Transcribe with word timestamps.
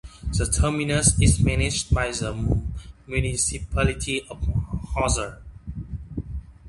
The 0.35 0.47
terminus 0.47 1.21
is 1.21 1.39
managed 1.39 1.93
by 1.93 2.09
the 2.09 2.33
municipality 3.05 4.23
of 4.31 4.41
Hosur. 4.95 5.37